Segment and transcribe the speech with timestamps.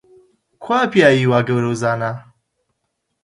[0.63, 2.11] کوا پیاوی وا گەورە و زانا؟